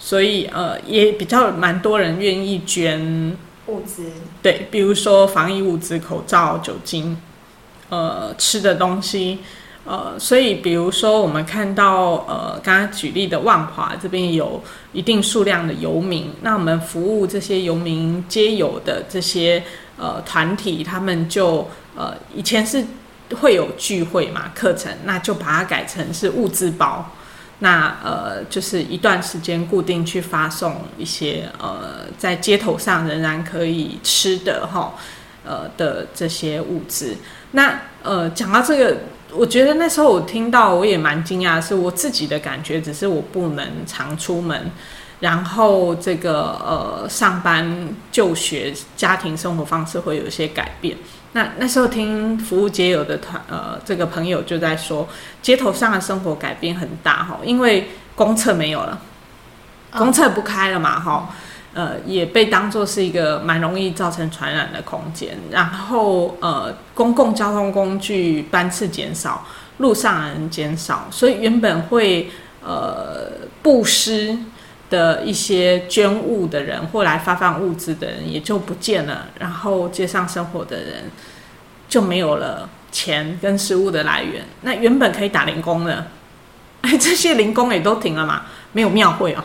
[0.00, 3.36] 所以呃也比较蛮多人愿意捐
[3.68, 4.10] 物资，
[4.42, 7.16] 对，比如说防疫物资、口罩、酒精，
[7.90, 9.38] 呃吃的东西。
[9.86, 14.62] 呃，所以比如说，我们看到呃，刚刚举例的万华这边有
[14.94, 19.62] 一定数量的游民，那我们服务这些游民街友的这些
[19.98, 22.82] 呃团体，他们就呃以前是
[23.38, 27.10] 会有聚会嘛课程，那就把它改成是物资包，
[27.58, 34.94] 那呃就是一段时间固定去发送一些呃在街头上仍然可以吃的哈
[35.44, 37.14] 呃的这些物资，
[37.50, 38.96] 那呃讲到这个。
[39.36, 44.70] 我觉得那时候我听到我也蛮惊讶，是我自己的感觉，只是我不能常出门，
[45.20, 50.96] 然后这个呃上班、就学、家庭生活方式会有一些改变。
[51.32, 55.08] 那那时候听服务街友的团呃这个朋友就在说，
[55.42, 59.00] 街头上的生活改变很大哈，因为公厕没有了，
[59.90, 61.34] 公厕不开了嘛哈。
[61.74, 65.36] 呃，也被当作是一个蛮容易造成传染的空间。
[65.50, 69.44] 然后，呃，公共交通工具班次减少，
[69.78, 72.30] 路上人减少，所以原本会
[72.64, 73.28] 呃
[73.60, 74.38] 布施
[74.88, 79.26] 的一些捐物的人，或来发放物资的人也就不见了。
[79.40, 81.10] 然后，街上生活的人
[81.88, 84.44] 就没有了钱跟食物的来源。
[84.62, 86.06] 那原本可以打零工的，
[86.82, 89.42] 哎，这些零工也都停了嘛，没有庙会哦。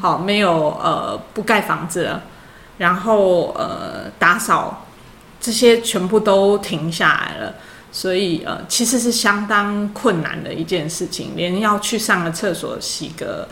[0.00, 2.22] 好，没有呃，不盖房子了，
[2.78, 4.86] 然后呃，打扫
[5.40, 7.54] 这些全部都停下来了，
[7.92, 13.48] 所以呃，其实是相当困难的一件事情，连要去上个厕所洗个。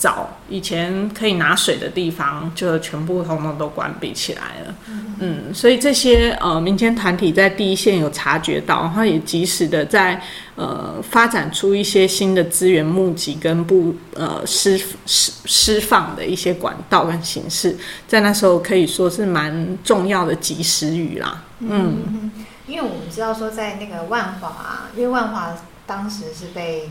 [0.00, 4.74] 早以前可以拿水的地方，就全部通通都关闭起来了。
[4.88, 10.18] 嗯，嗯，所以这些呃民间团体在第一线有察觉到，然后也及时的在
[10.56, 17.76] 呃发展出一些新的资源募集跟不呃释释释放的一些管道跟形式，
[18.08, 21.44] 在那时候可以说是蛮重要的及时雨啦。
[21.58, 22.32] 嗯，嗯，
[22.66, 26.88] 因为我们知道说在那个万华啊，因为万华当时是被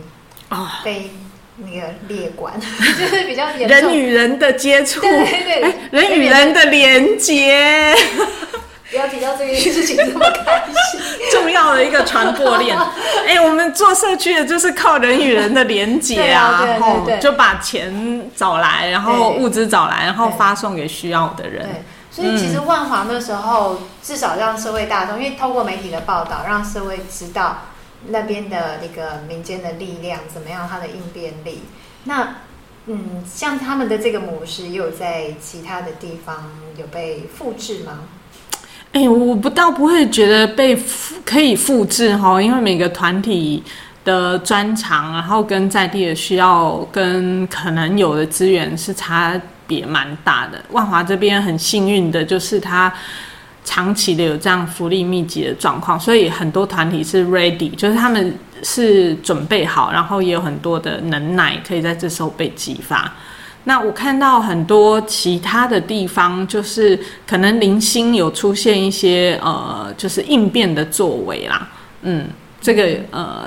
[0.50, 1.10] 啊被。
[1.62, 7.95] 那个列管 就是比较人与人的接触，对对对，欸、人与人的连接，
[8.89, 11.00] 不要提到这件事情这么开心，
[11.32, 12.78] 重要的一个传播链。
[13.28, 21.63] 哎、欸，我们做社区的就是靠人与人的连接啊，然后就把钱找来，然后物资找来，然后发送给需要的人。
[21.63, 27.65] 对，所以其实万华那时候至少让社会大众，因为透过媒体的报道，让社会知道。
[28.08, 30.68] 那边的那个民间的力量怎么样？
[30.70, 31.60] 它的应变力，
[32.06, 32.36] 那
[32.86, 38.00] 嗯，像他们的这个模式，又有在其他的地方有被复制吗？
[38.94, 40.82] 哎、我不倒不会觉得被
[41.26, 43.62] 可以复制哈，因为每个团体
[44.06, 50.64] 的专长，然后跟在地的需要，跟可能有的资源是差别蛮大的。
[50.72, 52.92] 万华这边很幸运的就是他。
[53.63, 63.13] 长期的有这样福利密集的状况，所以很多团体是 ready，就是他们是准备好，然后也有很多的能耐可以在这时候被激发。
[63.65, 71.67] 那我看到很多其他的地方，就是可能零星有出现一些呃，就是应变的作为啦。
[72.02, 72.26] 嗯，
[72.62, 73.45] 这个呃，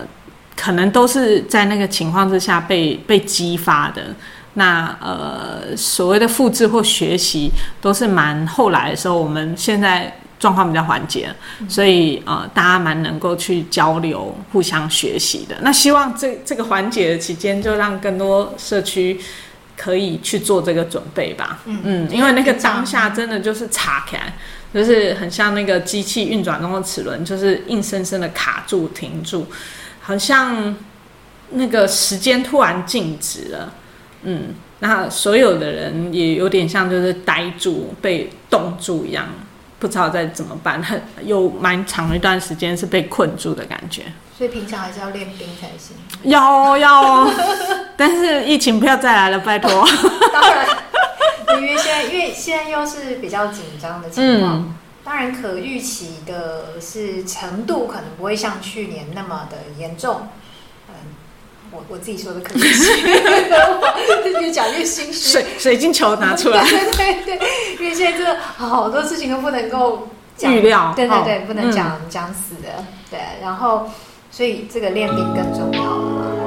[0.55, 4.15] 可能都是在那个情况之下被被激发的。
[4.55, 11.35] 那呃，所谓的复制或学习，都是蛮后来的时候，我们现在状况比较缓解，
[11.69, 15.57] 所以呃，大家蛮能够去交流、互相学习的。
[15.63, 19.19] 那希望这这个缓解的期间，就让更多社区
[19.77, 21.61] 可以去做这个准备吧。
[21.65, 24.35] 嗯嗯，因为那个当下真的就是岔开，
[24.75, 29.47] 就是很像那个机器运转中的齿轮，就是硬生生的卡住、停住，
[30.03, 30.77] 好像
[31.53, 33.73] 那个时间突然静止了。
[34.23, 39.27] 嗯，那所有的人也有点像就是呆住、被冻住一样，
[39.79, 44.03] 不知道该怎么办，很有蛮长一段时间是被困住的感觉。
[44.37, 45.97] 所以平常还是要练兵才行。
[46.25, 47.29] 要要，
[47.97, 49.71] 但是疫情不要再来了，拜托。
[50.33, 50.67] 当然，
[51.61, 60.29] 因为现在因为现在又是比较紧张的情况，嗯、当然可预期的是程度可能不会像去年那么的严重。
[61.73, 63.05] 我我自己说的可能性，
[64.41, 65.31] 越讲越心虚。
[65.31, 67.49] 水水晶球拿出来， 对对对，
[67.81, 70.07] 因为现在真的好多事情都不能够
[70.41, 73.89] 预料，对对对，哦、不能讲讲、嗯、死的，对，然后
[74.31, 76.42] 所以这个练兵更重要了。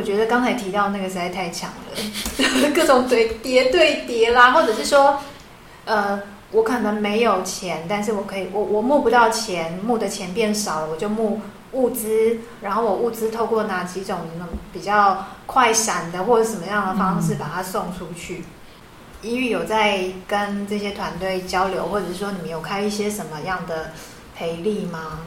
[0.00, 1.94] 我觉得刚才提到那个实在太强了，
[2.74, 5.20] 各种对叠对叠啦，或者是说，
[5.84, 6.18] 呃，
[6.52, 11.42] 我可能没有钱，但是我可以，我我募不到钱，募的钱变少了，我就募
[11.72, 14.20] 物资，然后我物资透过哪几种
[14.72, 18.42] 比较快闪的或者什么样的方式把它送出去。
[19.20, 23.90] 宜蓓有在跟这些团队交流，或者是说你们有开一些什么样的
[24.34, 25.20] 培力吗？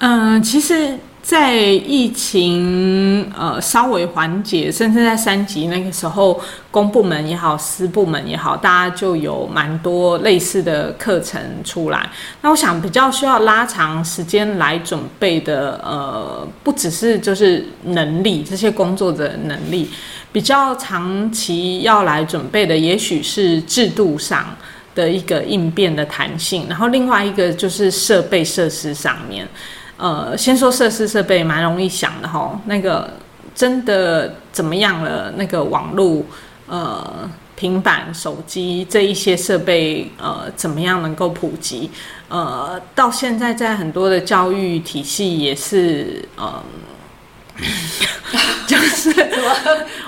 [0.00, 0.98] 嗯、其实。
[1.24, 6.38] 在疫情呃稍微缓解，甚至在三级那个时候，
[6.70, 12.10] 公部门也好，私部门也好，大家就有蛮多类似的课程出来。
[12.42, 19.88] 那我想比较需要拉长时间来准备的，呃，不只是就是能力，这些工作的能力，
[20.30, 24.54] 比较长期要来准备的，也许是制度上
[24.94, 29.48] 的一个应变的弹性，然后另外一个就是设备设施上面。
[29.96, 32.50] 呃，先说设施设备，蛮容易想的齁。
[32.66, 33.08] 那个
[33.54, 35.32] 真的怎么样了？
[35.36, 36.24] 那个网络、
[36.66, 41.90] 呃，平板、手机这一些设备，呃，怎么样能够普及？
[42.28, 46.60] 呃，到现在在很多的教育体系也是，呃，
[48.66, 49.14] 就是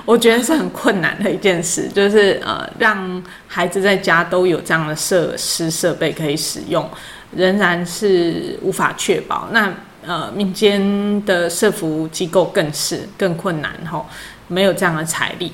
[0.04, 6.90] 我觉得是很困难的一件事，就是呃，让孩子在家都有这样的设施设备可以使用。
[7.36, 9.48] 仍然是无法确保。
[9.52, 9.72] 那
[10.06, 14.06] 呃，民间的社服机构更是更困难吼，
[14.46, 15.52] 没有这样的财力。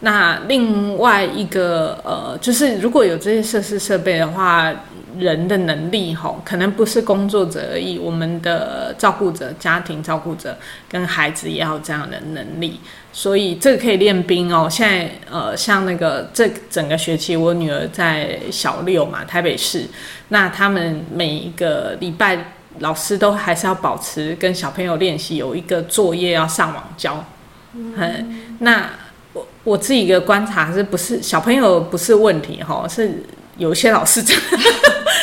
[0.00, 4.72] 那另外一个呃，就是如果有这些设施设备的话，
[5.18, 10.56] 人的能力吼，可能不是工作者而已，我们的照顾者、家庭照顾者
[10.88, 12.80] 跟孩子也要有这样的能力。
[13.12, 14.68] 所以这个可以练兵哦。
[14.70, 19.86] 现在呃，像那个这整个学期，我女儿在小六嘛，台北市，
[20.28, 27.24] 那他们每一个礼拜老师都还是要保持跟小朋友练习，有一个作业要上网交。
[27.72, 28.88] 嗯，那
[29.32, 33.22] 我我自己的观察是不是小朋友不是问题哈，是
[33.58, 34.58] 有些老师真的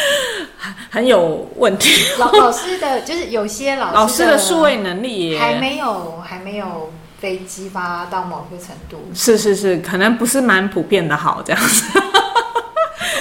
[0.92, 1.90] 很有问题。
[2.20, 6.94] 老老师的就是有些老师老师的数位能力也还没有还没有。
[7.22, 12.00] 被激发到某个程度，是是是，可能不是蛮普遍的好这样子。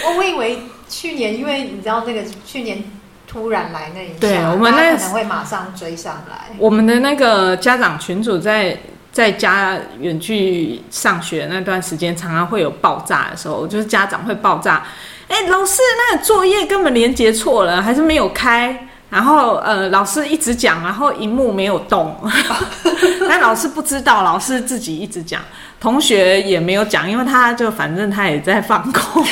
[0.04, 0.58] 我 我以为
[0.90, 2.84] 去年，因为你知道那个去年
[3.26, 6.54] 突然来那一下，对，我们那可能会马上追上来。
[6.58, 8.76] 我们的那个家长群组在
[9.14, 14.84] 在家远去上学那段时间，常常会有爆炸的时候，就是家长会爆炸。
[15.28, 18.88] 哎，老师，那个作业根本连接错了，还是没有开。
[19.14, 22.18] 然后呃，老师一直讲，然后荧幕没有动，
[23.28, 25.40] 但老师不知道，老师自己一直讲，
[25.78, 29.24] 同学也没有讲，因为他就反正他也在放空，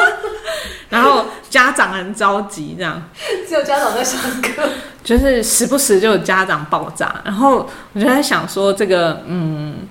[0.90, 3.02] 然后家长很着急，这样。
[3.48, 4.68] 只有家长在上课，
[5.02, 9.88] 就是时不时就有家长爆炸，然后我就在想说，这个嗯，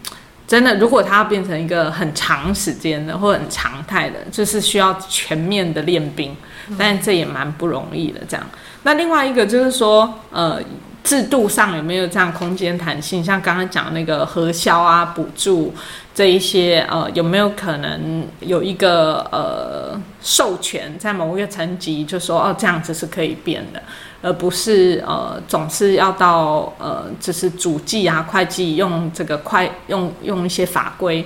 [0.47, 6.33] 真的如果他要变成一个很长时间的或很常态的，就是需要全面的练兵，
[6.79, 8.47] 但这也蛮不容易的，这样。
[8.83, 10.61] 那另外一个就是说，呃，
[11.03, 13.21] 制度上有没有这样空间弹性？
[13.21, 15.73] 像刚刚讲那个核销啊、补助
[16.15, 23.83] 这一些，呃，有没有可能有一个呃授权，在某一个层级，就说哦，这样子是可以变的，
[24.21, 31.25] 而不是呃总是要到呃就是主计啊、会计用这个快用用一些法规，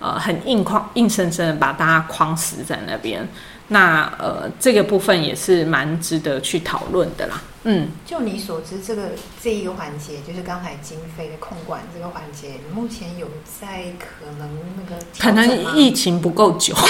[0.00, 3.28] 呃，很硬框硬生生的把大家框死在那边。
[3.68, 7.40] 那呃，这个部分也是蛮值得去讨论的啦。
[7.64, 13.26] 嗯，就你所知，这个这一个环节，就是刚才经费的控管这个环节，目前有
[13.60, 16.74] 在可能那个可能疫情不够久，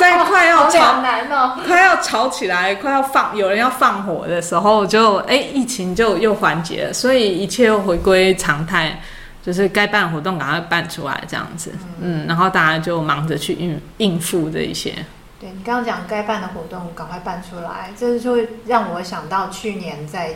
[0.00, 9.00] 在快要吵难哦，快要吵起来，快要放有人要放火的时候就，就哎，疫情就又缓解了，所以一切又回归常态。
[9.42, 14.94] 就是该办活动赶快办出来这样子，嗯，嗯，然后大家就忙着去应应付这一些。
[15.40, 20.34] 对，你刚刚讲该办的活动赶快办出来，这就会让我想到去年在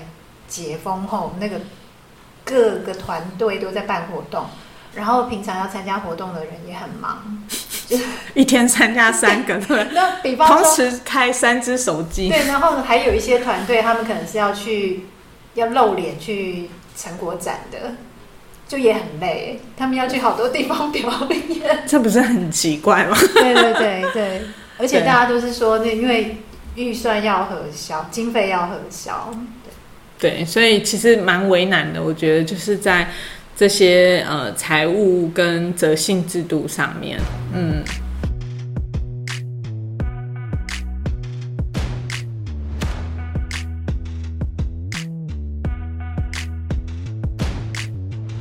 [0.49, 1.61] 解封后，那个
[2.47, 4.47] 各个团队都在办活动，
[4.95, 7.74] 然后平常要参加活动的人也很忙，就
[8.35, 9.87] 一天参加三个，对。
[9.93, 12.47] 那比方说同时开三只手机，对。
[12.47, 15.07] 然后还有一些团队，他们可能是要去
[15.55, 17.95] 要露脸去成果展的，
[18.67, 19.61] 就也很累。
[19.77, 21.11] 他们要去好多地方表
[21.49, 23.17] 演， 这不是很奇怪吗？
[23.35, 24.43] 对对对对，
[24.79, 26.39] 而且大家都是说，那因为
[26.75, 29.31] 预算要核销，经费要核销，
[30.21, 30.31] 对。
[30.31, 32.03] 对，所以其实蛮为难的。
[32.03, 33.09] 我觉得就是在。
[33.57, 37.21] 这些呃财务跟责信制度上面，
[37.53, 37.85] 嗯，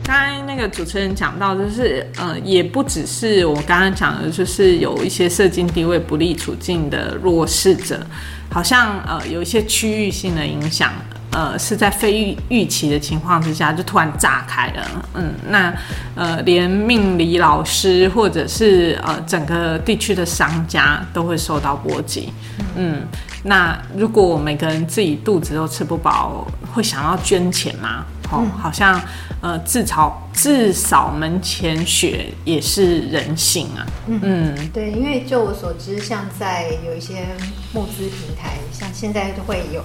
[0.04, 8.04] 刚才那个主持人讲到，就是呃，也不只是我刚刚讲的，就是有一些社经地位不利处境的弱势者，
[8.50, 10.92] 好像呃有一些区域性的影响。
[11.34, 15.06] 呃，是在非预预期的情况之下，就突然炸开了。
[15.16, 15.74] 嗯，那
[16.16, 22.32] 呃，连命理老师或者是呃整个地区的商家都会受到波及。
[22.76, 23.02] 嗯，
[23.44, 28.06] 那如果我每个人自己肚子都吃不饱，会想要捐钱吗？
[28.32, 29.00] 哦，好像
[29.42, 33.86] 呃，至少至少门前雪也是人性啊。
[34.08, 37.26] 嗯，嗯对，因为就我所知，像在有一些
[37.74, 39.84] 募资平台，像现在都会有。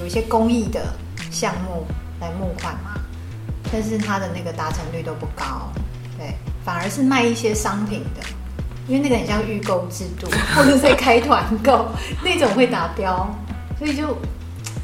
[0.00, 0.92] 有一些公益的
[1.30, 1.84] 项目
[2.20, 3.00] 来募款嘛，
[3.70, 5.70] 但是它的那个达成率都不高，
[6.16, 6.34] 对，
[6.64, 8.22] 反而是卖一些商品的，
[8.88, 10.26] 因为那个很像预购制度，
[10.56, 11.86] 或者在开团购
[12.24, 13.28] 那种会达标，
[13.78, 14.16] 所以就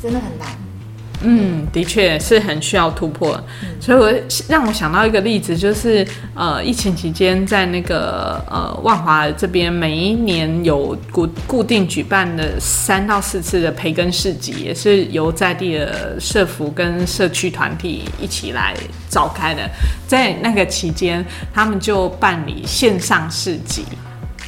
[0.01, 0.47] 真的很难。
[1.27, 4.13] 嗯，的确是很需要突破，嗯、所以我
[4.47, 18.75] 让我想到一个例子，就是呃，疫情期间在那个呃万华这边，每一年有固固定举办的三到四次的培根市集，也是由在地的社福跟社区团体一起来
[19.09, 19.63] 召开的。
[20.07, 23.85] 在那个期间，他们就办理线上市集，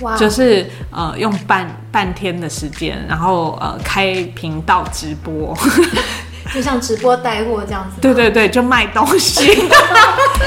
[0.03, 5.57] 哇就是呃用半半天的时间，然后呃开频道直播。
[6.55, 9.51] 就像直播带货这样子，对对对，就卖东西。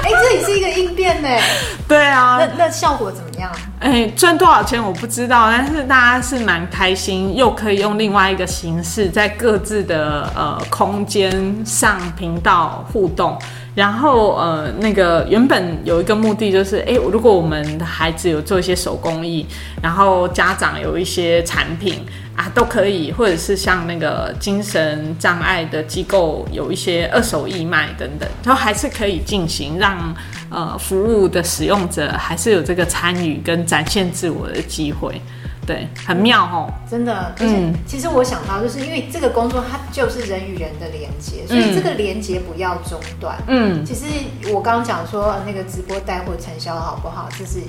[0.02, 1.28] 哎、欸，这也是一个应变呢。
[1.88, 3.52] 对啊，那那效果怎么样？
[3.80, 13.38] 哎、欸，赚多少钱我不知道，但是大家是蛮开心，又可以用另外一个形式，在各自的呃空间上频道互动。
[13.76, 19.46] 然后呃，那个原本有一个目的就是，哎、欸，如果我们的孩子有做一些手工艺，
[19.82, 22.06] 然后家长有一些产品。
[22.40, 30.16] 啊，都可以，或者是像那个精神障碍的机构有一些二手义卖等等，都还是可以进行，让
[30.50, 35.22] 呃服务的使用者还是有这个参与跟展现自我的机会，
[35.68, 44.06] 对，很妙哦，真的，嗯，其实我想到就是因为这个工作它就是人与人的连接，所以这个连接不要中断，嗯，其实
[44.54, 47.60] 我刚刚讲说那个直播带货成效好不好，这是。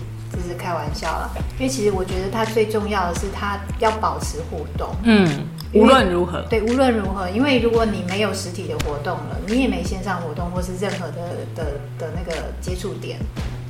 [0.41, 4.89] 这是开玩笑了，因为其实我觉得它最重要的是它要保持互动。
[5.03, 5.29] 嗯，
[5.75, 11.23] 无论如何，对，无论如何，因为如果你没有实体的活动了，你也没线上活动或是任何的
[11.55, 11.65] 的
[11.99, 13.19] 的那个接触点，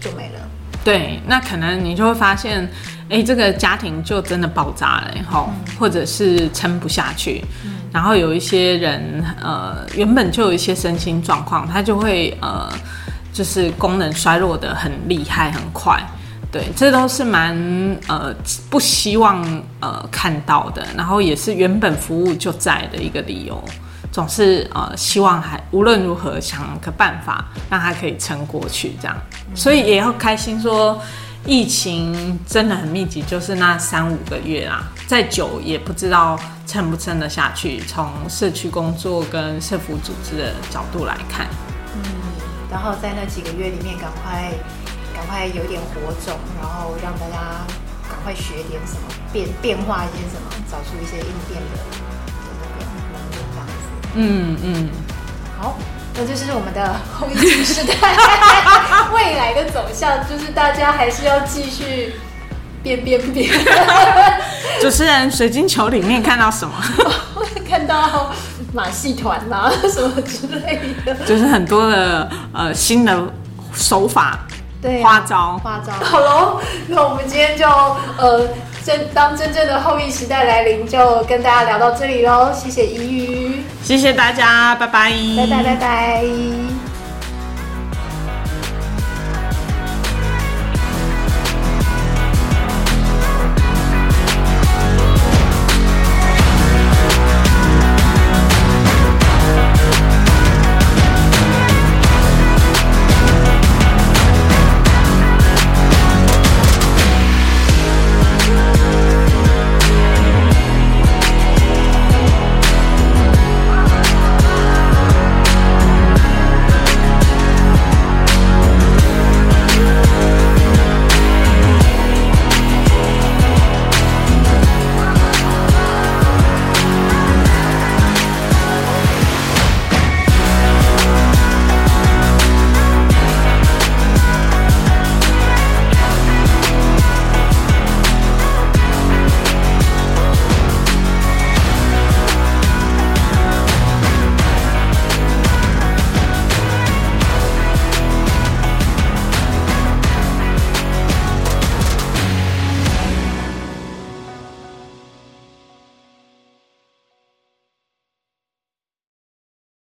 [0.00, 0.40] 就没了。
[0.84, 2.66] 对，那可能你就会发现，
[3.10, 7.44] 哎，这个家庭就真的爆炸了，哈、嗯，或者是撑不下去。
[7.64, 12.72] 嗯，然后有一些人，呃，原本就有一些身心状况，他就会呃，
[13.32, 16.02] 就是功能衰弱的很厉害，很快。
[16.52, 17.56] 对，这都是蛮
[18.08, 18.34] 呃
[18.68, 19.40] 不希望
[19.78, 23.62] 呃看到的，然后也是原本服务就在的一个理由，
[24.10, 29.16] 总是呃希望还无论如何想个办法让他可以撑过去这样，
[29.54, 31.00] 所以也要开心说
[31.46, 36.36] 疫情真的很密集，就是那三五个月啦，再久也不知道
[36.66, 37.78] 撑不撑得下去。
[37.86, 41.46] 从社区工作跟社服组织的角度来看，
[41.94, 42.02] 嗯，
[42.68, 44.50] 然后在那几个月里面赶快。
[45.20, 47.36] 赶快有点火种，然后让大家
[48.08, 53.72] 赶快学点什么，变变化一些什么，找出一些应变的那个能力，这样子。
[54.14, 54.88] 嗯嗯，
[55.60, 55.76] 好，
[56.14, 57.94] 那就是我们的后疫情时代
[59.12, 62.14] 未来的走向，就是大家还是要继续
[62.82, 63.50] 变变变。
[64.80, 66.74] 主持人，水晶球里面看到什么？
[67.68, 68.32] 看到
[68.72, 73.30] 马戏团啊，什么之类的，就是很多的呃新的
[73.74, 74.46] 手法。
[74.82, 75.92] 对、啊，花招，花招。
[76.04, 77.66] 好喽，那我们今天就
[78.18, 78.48] 呃，
[78.84, 82.50] 真当真正的后羿时代来临，就跟大家聊到这里喽。
[82.54, 86.79] 谢谢怡瑜，谢谢大家，拜拜，拜拜拜拜。